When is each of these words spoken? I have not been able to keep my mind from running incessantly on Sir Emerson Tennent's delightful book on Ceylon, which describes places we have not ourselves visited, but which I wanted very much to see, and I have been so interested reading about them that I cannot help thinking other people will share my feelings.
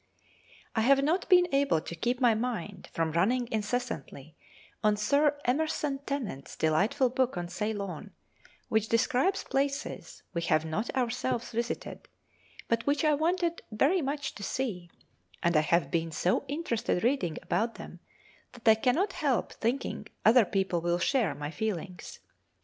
I 0.75 0.81
have 0.81 1.03
not 1.03 1.29
been 1.29 1.47
able 1.53 1.79
to 1.79 1.93
keep 1.95 2.19
my 2.19 2.33
mind 2.33 2.89
from 2.91 3.11
running 3.11 3.47
incessantly 3.51 4.35
on 4.83 4.97
Sir 4.97 5.37
Emerson 5.45 5.99
Tennent's 6.07 6.55
delightful 6.55 7.11
book 7.11 7.37
on 7.37 7.47
Ceylon, 7.49 8.09
which 8.67 8.89
describes 8.89 9.43
places 9.43 10.23
we 10.33 10.41
have 10.41 10.65
not 10.65 10.89
ourselves 10.95 11.51
visited, 11.51 12.07
but 12.67 12.87
which 12.87 13.05
I 13.05 13.13
wanted 13.13 13.61
very 13.71 14.01
much 14.01 14.33
to 14.33 14.41
see, 14.41 14.89
and 15.43 15.55
I 15.55 15.61
have 15.61 15.91
been 15.91 16.11
so 16.11 16.45
interested 16.47 17.03
reading 17.03 17.37
about 17.43 17.75
them 17.75 17.99
that 18.53 18.67
I 18.67 18.73
cannot 18.81 19.13
help 19.13 19.53
thinking 19.53 20.07
other 20.25 20.45
people 20.45 20.81
will 20.81 20.97
share 20.97 21.35
my 21.35 21.51
feelings. 21.51 22.21